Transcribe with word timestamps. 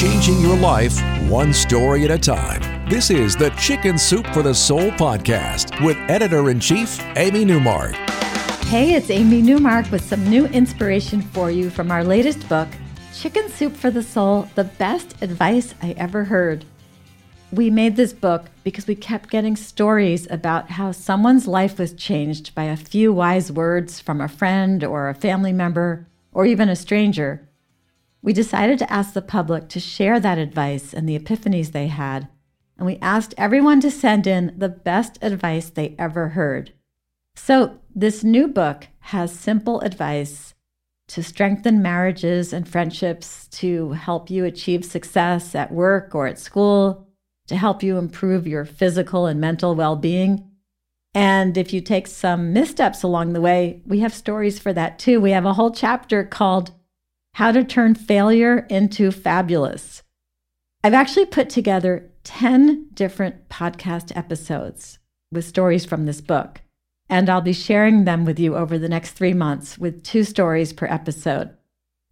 changing 0.00 0.40
your 0.40 0.56
life 0.56 0.98
one 1.28 1.52
story 1.52 2.06
at 2.06 2.10
a 2.10 2.16
time. 2.16 2.88
This 2.88 3.10
is 3.10 3.36
the 3.36 3.50
Chicken 3.50 3.98
Soup 3.98 4.26
for 4.28 4.42
the 4.42 4.54
Soul 4.54 4.90
podcast 4.92 5.84
with 5.84 5.98
editor 6.08 6.48
in 6.48 6.58
chief, 6.58 6.98
Amy 7.16 7.44
Newmark. 7.44 7.92
Hey, 8.64 8.94
it's 8.94 9.10
Amy 9.10 9.42
Newmark 9.42 9.90
with 9.90 10.02
some 10.02 10.26
new 10.26 10.46
inspiration 10.46 11.20
for 11.20 11.50
you 11.50 11.68
from 11.68 11.90
our 11.90 12.02
latest 12.02 12.48
book, 12.48 12.66
Chicken 13.12 13.50
Soup 13.50 13.76
for 13.76 13.90
the 13.90 14.02
Soul 14.02 14.48
The 14.54 14.64
Best 14.64 15.20
Advice 15.20 15.74
I 15.82 15.90
Ever 15.98 16.24
Heard. 16.24 16.64
We 17.52 17.68
made 17.68 17.96
this 17.96 18.14
book 18.14 18.46
because 18.64 18.86
we 18.86 18.94
kept 18.94 19.28
getting 19.28 19.54
stories 19.54 20.26
about 20.30 20.70
how 20.70 20.92
someone's 20.92 21.46
life 21.46 21.78
was 21.78 21.92
changed 21.92 22.54
by 22.54 22.64
a 22.64 22.76
few 22.78 23.12
wise 23.12 23.52
words 23.52 24.00
from 24.00 24.22
a 24.22 24.28
friend 24.28 24.82
or 24.82 25.10
a 25.10 25.14
family 25.14 25.52
member 25.52 26.06
or 26.32 26.46
even 26.46 26.70
a 26.70 26.76
stranger. 26.76 27.46
We 28.22 28.32
decided 28.32 28.78
to 28.80 28.92
ask 28.92 29.14
the 29.14 29.22
public 29.22 29.68
to 29.70 29.80
share 29.80 30.20
that 30.20 30.38
advice 30.38 30.92
and 30.92 31.08
the 31.08 31.18
epiphanies 31.18 31.72
they 31.72 31.86
had, 31.86 32.28
and 32.76 32.86
we 32.86 32.98
asked 33.00 33.34
everyone 33.38 33.80
to 33.80 33.90
send 33.90 34.26
in 34.26 34.54
the 34.56 34.68
best 34.68 35.18
advice 35.22 35.70
they 35.70 35.94
ever 35.98 36.30
heard. 36.30 36.72
So, 37.34 37.78
this 37.94 38.22
new 38.22 38.48
book 38.48 38.88
has 39.00 39.32
simple 39.32 39.80
advice 39.80 40.54
to 41.08 41.22
strengthen 41.22 41.82
marriages 41.82 42.52
and 42.52 42.68
friendships, 42.68 43.48
to 43.48 43.92
help 43.92 44.30
you 44.30 44.44
achieve 44.44 44.84
success 44.84 45.54
at 45.54 45.72
work 45.72 46.14
or 46.14 46.26
at 46.26 46.38
school, 46.38 47.08
to 47.48 47.56
help 47.56 47.82
you 47.82 47.98
improve 47.98 48.46
your 48.46 48.64
physical 48.64 49.26
and 49.26 49.40
mental 49.40 49.74
well 49.74 49.96
being. 49.96 50.46
And 51.12 51.56
if 51.58 51.72
you 51.72 51.80
take 51.80 52.06
some 52.06 52.52
missteps 52.52 53.02
along 53.02 53.32
the 53.32 53.40
way, 53.40 53.82
we 53.84 54.00
have 54.00 54.14
stories 54.14 54.60
for 54.60 54.72
that 54.72 54.98
too. 55.00 55.20
We 55.20 55.32
have 55.32 55.46
a 55.46 55.54
whole 55.54 55.72
chapter 55.72 56.22
called 56.22 56.70
How 57.34 57.52
to 57.52 57.64
Turn 57.64 57.94
Failure 57.94 58.66
into 58.68 59.10
Fabulous. 59.10 60.02
I've 60.84 60.94
actually 60.94 61.26
put 61.26 61.50
together 61.50 62.10
10 62.24 62.88
different 62.94 63.48
podcast 63.48 64.16
episodes 64.16 64.98
with 65.32 65.44
stories 65.44 65.84
from 65.84 66.06
this 66.06 66.20
book, 66.20 66.60
and 67.08 67.28
I'll 67.28 67.40
be 67.40 67.52
sharing 67.52 68.04
them 68.04 68.24
with 68.24 68.38
you 68.38 68.56
over 68.56 68.78
the 68.78 68.88
next 68.88 69.12
three 69.12 69.34
months 69.34 69.78
with 69.78 70.02
two 70.02 70.24
stories 70.24 70.72
per 70.72 70.86
episode. 70.86 71.50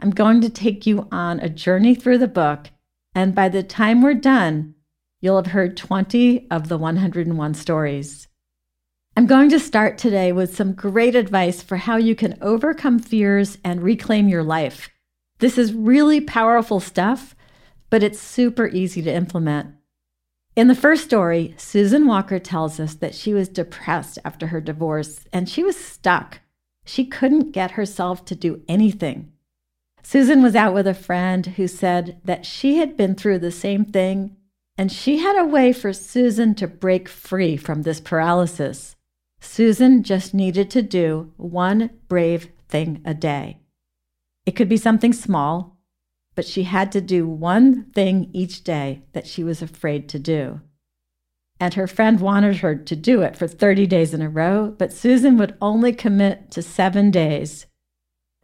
I'm 0.00 0.10
going 0.10 0.40
to 0.40 0.50
take 0.50 0.86
you 0.86 1.08
on 1.10 1.40
a 1.40 1.48
journey 1.48 1.94
through 1.94 2.18
the 2.18 2.28
book, 2.28 2.68
and 3.14 3.34
by 3.34 3.48
the 3.48 3.62
time 3.62 4.02
we're 4.02 4.14
done, 4.14 4.74
You'll 5.20 5.36
have 5.36 5.52
heard 5.52 5.76
20 5.76 6.46
of 6.48 6.68
the 6.68 6.78
101 6.78 7.54
stories. 7.54 8.28
I'm 9.16 9.26
going 9.26 9.50
to 9.50 9.58
start 9.58 9.98
today 9.98 10.30
with 10.30 10.54
some 10.54 10.74
great 10.74 11.16
advice 11.16 11.60
for 11.60 11.76
how 11.76 11.96
you 11.96 12.14
can 12.14 12.38
overcome 12.40 13.00
fears 13.00 13.58
and 13.64 13.82
reclaim 13.82 14.28
your 14.28 14.44
life. 14.44 14.88
This 15.38 15.56
is 15.56 15.72
really 15.72 16.20
powerful 16.20 16.80
stuff, 16.80 17.36
but 17.90 18.02
it's 18.02 18.18
super 18.18 18.68
easy 18.68 19.02
to 19.02 19.12
implement. 19.12 19.74
In 20.56 20.66
the 20.66 20.74
first 20.74 21.04
story, 21.04 21.54
Susan 21.56 22.06
Walker 22.06 22.40
tells 22.40 22.80
us 22.80 22.94
that 22.94 23.14
she 23.14 23.32
was 23.32 23.48
depressed 23.48 24.18
after 24.24 24.48
her 24.48 24.60
divorce 24.60 25.24
and 25.32 25.48
she 25.48 25.62
was 25.62 25.76
stuck. 25.76 26.40
She 26.84 27.04
couldn't 27.04 27.52
get 27.52 27.72
herself 27.72 28.24
to 28.24 28.34
do 28.34 28.62
anything. 28.66 29.32
Susan 30.02 30.42
was 30.42 30.56
out 30.56 30.74
with 30.74 30.86
a 30.86 30.94
friend 30.94 31.46
who 31.46 31.68
said 31.68 32.20
that 32.24 32.44
she 32.44 32.78
had 32.78 32.96
been 32.96 33.14
through 33.14 33.38
the 33.38 33.52
same 33.52 33.84
thing 33.84 34.36
and 34.76 34.90
she 34.90 35.18
had 35.18 35.36
a 35.38 35.44
way 35.44 35.72
for 35.72 35.92
Susan 35.92 36.54
to 36.56 36.66
break 36.66 37.08
free 37.08 37.56
from 37.56 37.82
this 37.82 38.00
paralysis. 38.00 38.96
Susan 39.40 40.02
just 40.02 40.34
needed 40.34 40.70
to 40.70 40.82
do 40.82 41.32
one 41.36 41.90
brave 42.08 42.48
thing 42.68 43.00
a 43.04 43.14
day. 43.14 43.60
It 44.48 44.56
could 44.56 44.68
be 44.68 44.78
something 44.78 45.12
small, 45.12 45.76
but 46.34 46.46
she 46.46 46.62
had 46.62 46.90
to 46.92 47.00
do 47.00 47.28
one 47.28 47.90
thing 47.90 48.30
each 48.32 48.64
day 48.64 49.02
that 49.12 49.26
she 49.26 49.44
was 49.44 49.60
afraid 49.60 50.08
to 50.08 50.18
do. 50.18 50.60
And 51.60 51.74
her 51.74 51.86
friend 51.86 52.20
wanted 52.20 52.58
her 52.58 52.74
to 52.74 52.96
do 52.96 53.20
it 53.20 53.36
for 53.36 53.46
30 53.46 53.86
days 53.86 54.14
in 54.14 54.22
a 54.22 54.28
row, 54.30 54.74
but 54.78 54.92
Susan 54.92 55.36
would 55.36 55.56
only 55.60 55.92
commit 55.92 56.50
to 56.52 56.62
seven 56.62 57.10
days. 57.10 57.66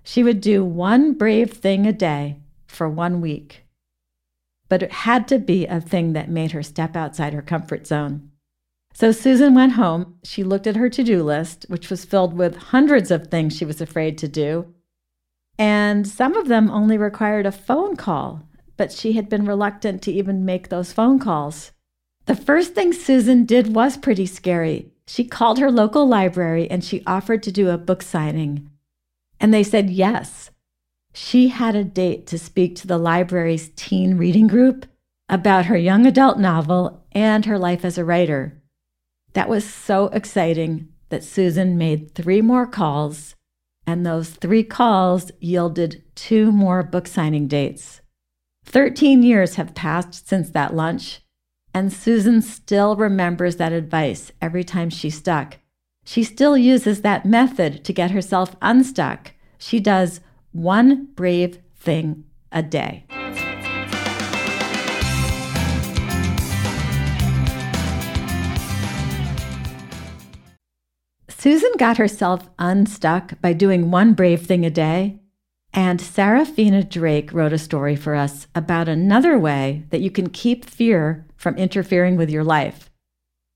She 0.03 0.22
would 0.22 0.41
do 0.41 0.65
one 0.65 1.15
brave 1.15 1.53
thing 1.53 1.87
a 1.87 1.92
day 1.92 2.41
for 2.66 2.88
one 2.88 3.21
week 3.21 3.65
but 4.69 4.82
it 4.82 4.91
had 4.91 5.28
to 5.28 5.38
be 5.38 5.66
a 5.66 5.81
thing 5.81 6.15
that 6.15 6.28
made 6.28 6.50
her 6.50 6.62
step 6.62 6.97
outside 6.97 7.32
her 7.32 7.42
comfort 7.42 7.86
zone. 7.86 8.28
So 8.92 9.12
Susan 9.12 9.54
went 9.54 9.75
home. 9.75 10.16
She 10.25 10.42
looked 10.42 10.66
at 10.66 10.75
her 10.75 10.88
to 10.88 11.04
do 11.04 11.22
list, 11.22 11.65
which 11.69 11.91
was 11.91 12.04
filled 12.04 12.36
with 12.36 12.56
hundreds 12.56 13.12
of 13.12 13.28
things 13.28 13.56
she 13.56 13.65
was 13.65 13.81
afraid 13.81 14.19
to 14.19 14.26
do. 14.26 14.73
And 15.59 16.06
some 16.06 16.37
of 16.37 16.48
them 16.48 16.70
only 16.70 16.98
required 16.98 17.47
a 17.47 17.53
phone 17.53 17.97
call, 17.97 18.42
but 18.76 18.92
she 18.92 19.12
had 19.12 19.28
been 19.28 19.47
reluctant 19.47 20.03
to 20.03 20.12
even 20.12 20.44
make 20.44 20.69
those 20.69 20.92
phone 20.92 21.19
calls. 21.19 21.72
The 22.26 22.34
first 22.34 22.75
thing 22.75 22.92
Susan 22.92 23.44
did 23.44 23.75
was 23.75 23.97
pretty 23.97 24.26
scary. 24.26 24.91
She 25.06 25.25
called 25.25 25.59
her 25.59 25.70
local 25.70 26.06
library 26.09 26.70
and 26.70 26.82
she 26.82 27.04
offered 27.06 27.42
to 27.44 27.53
do 27.53 27.70
a 27.70 27.78
book 27.78 28.03
signing. 28.03 28.70
And 29.38 29.53
they 29.53 29.62
said 29.62 29.91
yes 29.91 30.50
she 31.15 31.48
had 31.48 31.76
a 31.76 31.84
date 31.84 32.26
to 32.26 32.38
speak 32.38 32.75
to 32.75 32.88
the 32.88 32.98
library's 32.98 33.71
teen 33.76 34.19
reading 34.19 34.48
group 34.48 34.84
about 35.28 35.66
her 35.66 35.76
young 35.76 36.06
adult 36.06 36.38
novel 36.38 37.04
and 37.12 37.47
her 37.47 37.56
life 37.56 37.84
as 37.84 37.97
a 37.97 38.04
writer. 38.04 38.60
That 39.32 39.48
was 39.48 39.65
so 39.65 40.06
exciting 40.09 40.88
that 41.10 41.22
Susan 41.22 41.78
made 41.78 42.15
three 42.15 42.42
more 42.42 42.66
calls, 42.66 43.36
and 43.87 44.05
those 44.05 44.31
three 44.31 44.65
calls 44.65 45.31
yielded 45.41 46.03
two 46.15 46.53
more 46.53 46.83
book 46.83 47.06
signing 47.06 47.47
dates. 47.47 48.00
13 48.65 49.22
years 49.22 49.56
have 49.56 49.75
passed 49.75 50.27
since 50.27 50.50
that 50.50 50.75
lunch, 50.75 51.21
and 51.72 51.93
Susan 51.93 52.41
still 52.41 52.97
remembers 52.97 53.56
that 53.56 53.72
advice 53.72 54.33
every 54.41 54.65
time 54.65 54.91
she's 54.91 55.17
stuck. 55.19 55.59
She 56.05 56.22
still 56.22 56.56
uses 56.56 57.03
that 57.03 57.27
method 57.27 57.84
to 57.84 57.93
get 57.93 58.11
herself 58.11 58.56
unstuck. 58.62 59.33
She 59.59 59.81
does 59.81 60.21
one 60.53 61.06
brave 61.15 61.59
thing 61.77 62.25
a 62.53 62.62
day. 62.62 63.06
Susan 71.44 71.72
got 71.77 71.99
herself 71.99 72.49
unstuck 72.59 73.38
by 73.43 73.53
doing 73.53 73.91
one 73.91 74.15
brave 74.15 74.47
thing 74.47 74.65
a 74.65 74.71
day. 74.71 75.21
And 75.75 76.00
Sarafina 76.00 76.88
Drake 76.88 77.34
wrote 77.34 77.53
a 77.53 77.59
story 77.59 77.97
for 77.97 78.15
us 78.15 78.47
about 78.55 78.88
another 78.88 79.38
way 79.38 79.84
that 79.91 80.00
you 80.00 80.10
can 80.10 80.31
keep 80.31 80.65
fear 80.65 81.27
from 81.37 81.59
interfering 81.59 82.16
with 82.16 82.31
your 82.31 82.44
life. 82.44 82.88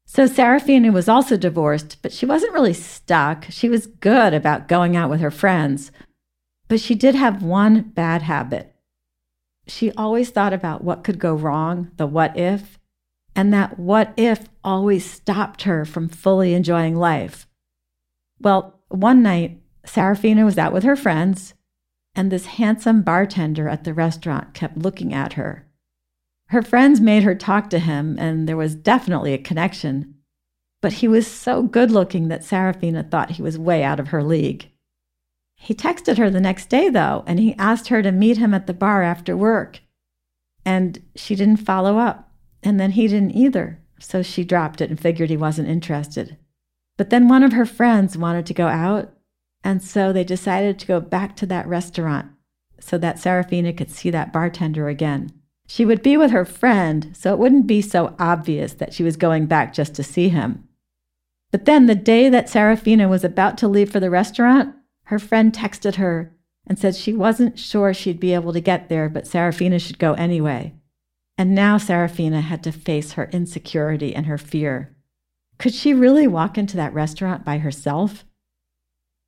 So, 0.05 0.27
Sarafina 0.27 0.93
was 0.93 1.09
also 1.09 1.39
divorced, 1.39 1.97
but 2.03 2.13
she 2.13 2.27
wasn't 2.27 2.53
really 2.53 2.75
stuck. 2.75 3.47
She 3.49 3.71
was 3.71 3.87
good 3.87 4.35
about 4.35 4.69
going 4.69 4.95
out 4.95 5.09
with 5.09 5.21
her 5.21 5.31
friends, 5.31 5.91
but 6.69 6.81
she 6.81 6.95
did 6.95 7.15
have 7.15 7.43
one 7.43 7.81
bad 7.81 8.21
habit. 8.21 8.75
She 9.67 9.93
always 9.93 10.29
thought 10.29 10.53
about 10.53 10.85
what 10.85 11.05
could 11.05 11.19
go 11.19 11.33
wrong, 11.35 11.91
the 11.97 12.07
what 12.07 12.37
if, 12.37 12.79
and 13.35 13.51
that 13.55 13.79
what 13.79 14.13
if 14.19 14.47
always 14.63 15.11
stopped 15.11 15.63
her 15.63 15.87
from 15.87 16.11
fully 16.11 16.53
enjoying 16.53 16.95
life. 16.95 17.48
Well, 18.41 18.81
one 18.89 19.23
night, 19.23 19.61
Sarafina 19.85 20.45
was 20.45 20.59
out 20.59 20.73
with 20.73 20.85
her 20.85 20.97
friends, 20.97 21.55
and 22.15 22.31
this 22.31 22.47
handsome 22.47 23.03
bartender 23.03 23.69
at 23.69 23.85
the 23.85 23.95
restaurant 23.95 24.55
kept 24.55 24.77
looking 24.77 25.13
at 25.13 25.35
her. 25.35 25.67
Her 26.49 26.63
friends 26.63 27.01
made 27.01 27.25
her 27.25 27.35
talk 27.35 27.69
to 27.71 27.79
him, 27.79 28.17
and 28.19 28.49
there 28.49 28.57
was 28.57 28.75
definitely 28.75 29.35
a 29.35 29.39
connection. 29.39 30.15
But 30.81 30.95
he 30.95 31.09
was 31.09 31.27
so 31.27 31.63
good 31.63 31.91
looking 31.91 32.29
that 32.29 32.43
Sarafina 32.43 33.11
thought 33.11 33.33
he 33.33 33.43
was 33.43 33.59
way 33.59 33.83
out 33.83 34.01
of 34.01 34.09
her 34.09 34.23
league. 34.23 34.71
He 35.57 35.75
texted 35.75 36.19
her 36.19 36.31
the 36.31 36.41
next 36.41 36.69
day, 36.69 36.89
though, 36.89 37.25
and 37.27 37.39
he 37.39 37.55
asked 37.59 37.89
her 37.89 38.01
to 38.03 38.13
meet 38.13 38.39
him 38.39 38.55
at 38.55 38.67
the 38.67 38.73
bar 38.75 39.03
after 39.03 39.37
work. 39.37 39.81
And 40.65 41.03
she 41.17 41.35
didn't 41.35 41.57
follow 41.57 41.99
up. 41.99 42.33
And 42.63 42.79
then 42.79 42.93
he 42.93 43.09
didn't 43.09 43.33
either. 43.33 43.81
So 43.99 44.23
she 44.23 44.45
dropped 44.45 44.81
it 44.81 44.91
and 44.91 44.99
figured 44.99 45.31
he 45.31 45.37
wasn't 45.37 45.69
interested. 45.69 46.37
But 46.99 47.09
then 47.09 47.29
one 47.29 47.43
of 47.43 47.55
her 47.55 47.65
friends 47.65 48.19
wanted 48.19 48.45
to 48.47 48.55
go 48.55 48.67
out. 48.67 49.15
And 49.65 49.83
so 49.83 50.13
they 50.13 50.25
decided 50.25 50.79
to 50.79 50.87
go 50.87 51.01
back 51.01 51.35
to 51.37 51.47
that 51.47 51.67
restaurant 51.67 52.31
so 52.81 52.99
that 52.99 53.17
Sarafina 53.17 53.77
could 53.77 53.91
see 53.91 54.11
that 54.11 54.33
bartender 54.33 54.89
again. 54.89 55.33
She 55.67 55.85
would 55.85 56.03
be 56.03 56.17
with 56.17 56.31
her 56.31 56.45
friend, 56.45 57.11
so 57.15 57.33
it 57.33 57.39
wouldn't 57.39 57.67
be 57.67 57.83
so 57.83 58.15
obvious 58.19 58.73
that 58.75 58.93
she 58.93 59.03
was 59.03 59.17
going 59.17 59.47
back 59.47 59.73
just 59.73 59.95
to 59.95 60.03
see 60.03 60.29
him. 60.29 60.69
But 61.51 61.65
then 61.65 61.87
the 61.87 61.95
day 61.95 62.29
that 62.29 62.47
Sarafina 62.47 63.09
was 63.09 63.25
about 63.25 63.59
to 63.59 63.69
leave 63.69 63.91
for 63.91 64.01
the 64.01 64.11
restaurant, 64.11 64.75
her 65.05 65.19
friend 65.19 65.53
texted 65.53 65.97
her 65.97 66.35
and 66.67 66.79
said 66.79 66.95
she 66.95 67.13
wasn't 67.13 67.59
sure 67.59 67.95
she'd 67.95 68.21
be 68.21 68.35
able 68.35 68.53
to 68.53 68.61
get 68.61 68.89
there, 68.89 69.09
but 69.09 69.25
Sarafina 69.25 69.81
should 69.81 69.99
go 69.99 70.15
anyway. 70.15 70.75
And 71.37 71.55
now 71.55 71.79
Sarafina 71.79 72.43
had 72.43 72.63
to 72.65 72.73
face 72.73 73.13
her 73.13 73.31
insecurity 73.33 74.15
and 74.15 74.27
her 74.27 74.39
fear. 74.39 74.95
Could 75.59 75.75
she 75.75 75.93
really 75.93 76.27
walk 76.27 76.57
into 76.57 76.77
that 76.77 76.95
restaurant 76.95 77.45
by 77.45 77.59
herself? 77.59 78.25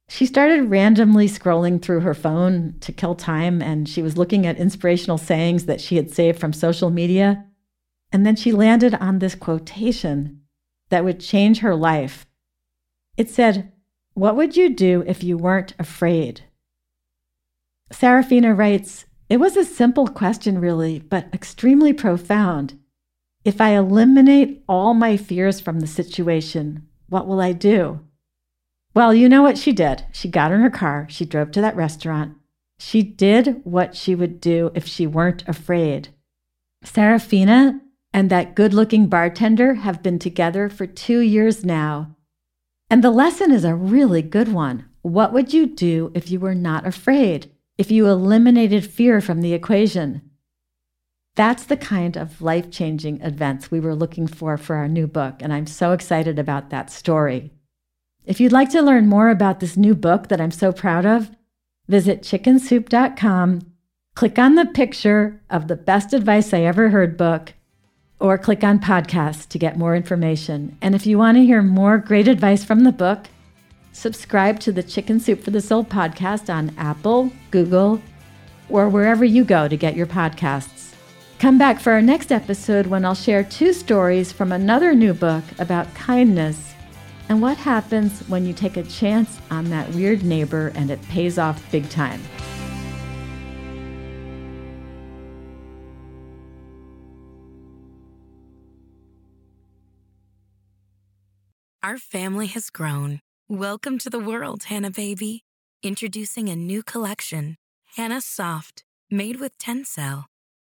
She 0.08 0.26
started 0.26 0.70
randomly 0.70 1.28
scrolling 1.28 1.80
through 1.80 2.00
her 2.00 2.14
phone 2.14 2.74
to 2.80 2.92
kill 2.92 3.14
time, 3.14 3.62
and 3.62 3.88
she 3.88 4.02
was 4.02 4.16
looking 4.16 4.44
at 4.44 4.58
inspirational 4.58 5.18
sayings 5.18 5.66
that 5.66 5.80
she 5.80 5.94
had 5.94 6.10
saved 6.10 6.40
from 6.40 6.52
social 6.52 6.90
media. 6.90 7.44
And 8.12 8.26
then 8.26 8.34
she 8.34 8.50
landed 8.50 8.94
on 8.96 9.20
this 9.20 9.36
quotation 9.36 10.40
that 10.88 11.04
would 11.04 11.20
change 11.20 11.60
her 11.60 11.76
life. 11.76 12.26
It 13.16 13.30
said, 13.30 13.70
What 14.14 14.34
would 14.34 14.56
you 14.56 14.68
do 14.70 15.04
if 15.06 15.22
you 15.22 15.38
weren't 15.38 15.74
afraid? 15.78 16.42
Sarafina 17.92 18.56
writes, 18.56 19.04
It 19.28 19.38
was 19.38 19.56
a 19.56 19.64
simple 19.64 20.08
question, 20.08 20.60
really, 20.60 20.98
but 20.98 21.32
extremely 21.32 21.92
profound. 21.92 22.79
If 23.44 23.60
I 23.60 23.70
eliminate 23.70 24.62
all 24.68 24.92
my 24.92 25.16
fears 25.16 25.60
from 25.60 25.80
the 25.80 25.86
situation, 25.86 26.86
what 27.08 27.26
will 27.26 27.40
I 27.40 27.52
do? 27.52 28.00
Well, 28.92 29.14
you 29.14 29.28
know 29.28 29.42
what 29.42 29.56
she 29.56 29.72
did. 29.72 30.04
She 30.12 30.28
got 30.28 30.52
in 30.52 30.60
her 30.60 30.70
car, 30.70 31.06
she 31.08 31.24
drove 31.24 31.50
to 31.52 31.60
that 31.60 31.76
restaurant. 31.76 32.36
She 32.78 33.02
did 33.02 33.60
what 33.64 33.94
she 33.96 34.14
would 34.14 34.40
do 34.40 34.70
if 34.74 34.86
she 34.86 35.06
weren't 35.06 35.46
afraid. 35.48 36.08
Sarafina 36.84 37.80
and 38.12 38.30
that 38.30 38.54
good 38.54 38.74
looking 38.74 39.06
bartender 39.06 39.74
have 39.74 40.02
been 40.02 40.18
together 40.18 40.68
for 40.68 40.86
two 40.86 41.20
years 41.20 41.64
now. 41.64 42.16
And 42.88 43.04
the 43.04 43.10
lesson 43.10 43.52
is 43.52 43.64
a 43.64 43.74
really 43.74 44.22
good 44.22 44.48
one. 44.52 44.86
What 45.02 45.32
would 45.32 45.52
you 45.52 45.66
do 45.66 46.10
if 46.14 46.30
you 46.30 46.40
were 46.40 46.54
not 46.54 46.86
afraid? 46.86 47.50
If 47.78 47.90
you 47.90 48.08
eliminated 48.08 48.84
fear 48.84 49.20
from 49.20 49.40
the 49.40 49.52
equation? 49.52 50.29
That's 51.40 51.64
the 51.64 51.78
kind 51.78 52.18
of 52.18 52.42
life 52.42 52.70
changing 52.70 53.22
events 53.22 53.70
we 53.70 53.80
were 53.80 53.94
looking 53.94 54.26
for 54.26 54.58
for 54.58 54.76
our 54.76 54.88
new 54.88 55.06
book, 55.06 55.36
and 55.40 55.54
I'm 55.54 55.66
so 55.66 55.92
excited 55.92 56.38
about 56.38 56.68
that 56.68 56.90
story. 56.90 57.50
If 58.26 58.40
you'd 58.40 58.52
like 58.52 58.68
to 58.72 58.82
learn 58.82 59.08
more 59.08 59.30
about 59.30 59.58
this 59.58 59.74
new 59.74 59.94
book 59.94 60.28
that 60.28 60.38
I'm 60.38 60.50
so 60.50 60.70
proud 60.70 61.06
of, 61.06 61.30
visit 61.88 62.20
chickensoup.com, 62.20 63.60
click 64.14 64.38
on 64.38 64.54
the 64.56 64.66
picture 64.66 65.40
of 65.48 65.66
the 65.66 65.76
Best 65.76 66.12
Advice 66.12 66.52
I 66.52 66.60
Ever 66.60 66.90
Heard 66.90 67.16
book, 67.16 67.54
or 68.18 68.36
click 68.36 68.62
on 68.62 68.78
podcast 68.78 69.48
to 69.48 69.58
get 69.58 69.78
more 69.78 69.96
information. 69.96 70.76
And 70.82 70.94
if 70.94 71.06
you 71.06 71.16
want 71.16 71.38
to 71.38 71.46
hear 71.46 71.62
more 71.62 71.96
great 71.96 72.28
advice 72.28 72.66
from 72.66 72.84
the 72.84 72.92
book, 72.92 73.28
subscribe 73.92 74.60
to 74.60 74.72
the 74.72 74.82
Chicken 74.82 75.18
Soup 75.18 75.42
for 75.42 75.52
the 75.52 75.62
Soul 75.62 75.86
podcast 75.86 76.52
on 76.52 76.74
Apple, 76.76 77.32
Google, 77.50 78.02
or 78.68 78.90
wherever 78.90 79.24
you 79.24 79.42
go 79.42 79.68
to 79.68 79.76
get 79.78 79.96
your 79.96 80.06
podcasts. 80.06 80.79
Come 81.40 81.56
back 81.56 81.80
for 81.80 81.92
our 81.92 82.02
next 82.02 82.32
episode 82.32 82.86
when 82.86 83.02
I'll 83.02 83.14
share 83.14 83.42
two 83.42 83.72
stories 83.72 84.30
from 84.30 84.52
another 84.52 84.94
new 84.94 85.14
book 85.14 85.42
about 85.58 85.94
kindness 85.94 86.74
and 87.30 87.40
what 87.40 87.56
happens 87.56 88.20
when 88.28 88.44
you 88.44 88.52
take 88.52 88.76
a 88.76 88.82
chance 88.82 89.40
on 89.50 89.70
that 89.70 89.88
weird 89.94 90.22
neighbor 90.22 90.70
and 90.74 90.90
it 90.90 91.00
pays 91.08 91.38
off 91.38 91.72
big 91.72 91.88
time. 91.88 92.20
Our 101.82 101.96
family 101.96 102.48
has 102.48 102.68
grown. 102.68 103.20
Welcome 103.48 103.96
to 104.00 104.10
the 104.10 104.20
world, 104.20 104.64
Hanna 104.64 104.90
Baby. 104.90 105.44
Introducing 105.82 106.50
a 106.50 106.54
new 106.54 106.82
collection, 106.82 107.56
Hanna 107.96 108.20
Soft, 108.20 108.84
made 109.10 109.40
with 109.40 109.56
Tencel. 109.56 110.29